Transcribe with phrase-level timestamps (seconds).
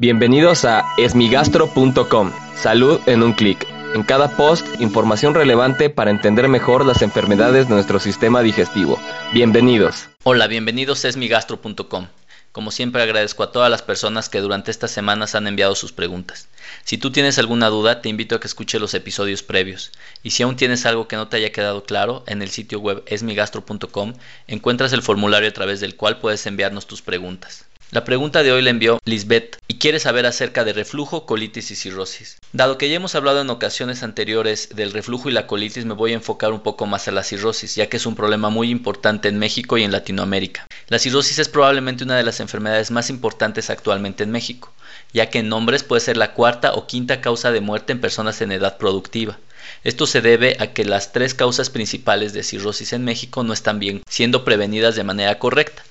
[0.00, 2.32] Bienvenidos a esmigastro.com.
[2.56, 3.66] Salud en un clic.
[3.94, 8.98] En cada post, información relevante para entender mejor las enfermedades de nuestro sistema digestivo.
[9.34, 10.08] Bienvenidos.
[10.22, 12.06] Hola, bienvenidos a esmigastro.com.
[12.50, 16.48] Como siempre agradezco a todas las personas que durante estas semanas han enviado sus preguntas.
[16.82, 19.92] Si tú tienes alguna duda, te invito a que escuche los episodios previos.
[20.22, 23.02] Y si aún tienes algo que no te haya quedado claro, en el sitio web
[23.04, 24.14] esmigastro.com
[24.46, 27.66] encuentras el formulario a través del cual puedes enviarnos tus preguntas.
[27.92, 31.74] La pregunta de hoy la envió Lisbeth y quiere saber acerca de reflujo, colitis y
[31.74, 32.38] cirrosis.
[32.52, 36.12] Dado que ya hemos hablado en ocasiones anteriores del reflujo y la colitis, me voy
[36.12, 39.28] a enfocar un poco más a la cirrosis, ya que es un problema muy importante
[39.28, 40.68] en México y en Latinoamérica.
[40.86, 44.72] La cirrosis es probablemente una de las enfermedades más importantes actualmente en México,
[45.12, 48.40] ya que en nombres puede ser la cuarta o quinta causa de muerte en personas
[48.40, 49.40] en edad productiva.
[49.82, 53.80] Esto se debe a que las tres causas principales de cirrosis en México no están
[53.80, 55.82] bien siendo prevenidas de manera correcta.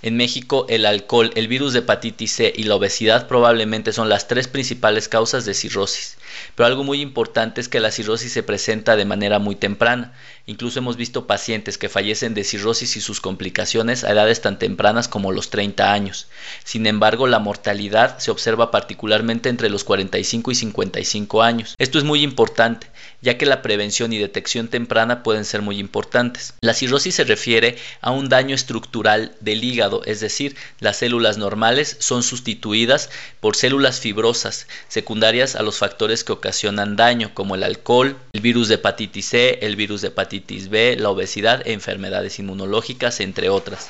[0.00, 4.28] En México, el alcohol, el virus de hepatitis C y la obesidad probablemente son las
[4.28, 6.16] tres principales causas de cirrosis.
[6.54, 10.12] Pero algo muy importante es que la cirrosis se presenta de manera muy temprana.
[10.46, 15.06] Incluso hemos visto pacientes que fallecen de cirrosis y sus complicaciones a edades tan tempranas
[15.06, 16.28] como los 30 años.
[16.64, 21.74] Sin embargo, la mortalidad se observa particularmente entre los 45 y 55 años.
[21.76, 22.86] Esto es muy importante,
[23.20, 26.54] ya que la prevención y detección temprana pueden ser muy importantes.
[26.62, 31.96] La cirrosis se refiere a un daño estructural del hígado, es decir, las células normales
[32.00, 38.14] son sustituidas por células fibrosas secundarias a los factores que ocasionan daño, como el alcohol,
[38.34, 43.48] el virus de hepatitis C, el virus de hepatitis B, la obesidad enfermedades inmunológicas, entre
[43.48, 43.88] otras.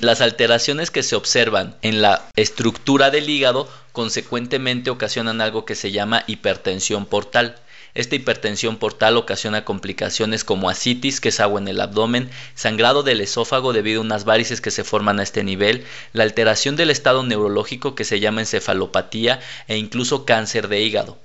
[0.00, 5.90] Las alteraciones que se observan en la estructura del hígado consecuentemente ocasionan algo que se
[5.90, 7.56] llama hipertensión portal.
[7.94, 13.20] Esta hipertensión portal ocasiona complicaciones como asitis, que es agua en el abdomen, sangrado del
[13.20, 17.24] esófago debido a unas varices que se forman a este nivel, la alteración del estado
[17.24, 21.18] neurológico que se llama encefalopatía e incluso cáncer de hígado.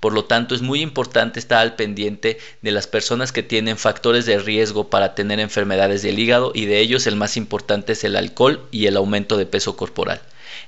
[0.00, 4.26] Por lo tanto, es muy importante estar al pendiente de las personas que tienen factores
[4.26, 8.16] de riesgo para tener enfermedades del hígado y de ellos el más importante es el
[8.16, 10.20] alcohol y el aumento de peso corporal.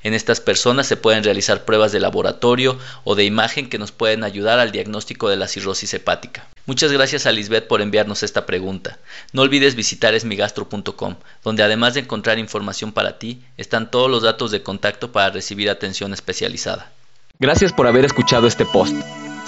[0.03, 4.25] En estas personas se pueden realizar pruebas de laboratorio o de imagen que nos pueden
[4.25, 6.47] ayudar al diagnóstico de la cirrosis hepática.
[6.67, 8.99] Muchas gracias a Lisbeth por enviarnos esta pregunta.
[9.33, 14.51] No olvides visitar esmigastro.com, donde además de encontrar información para ti, están todos los datos
[14.51, 16.91] de contacto para recibir atención especializada.
[17.39, 18.95] Gracias por haber escuchado este post.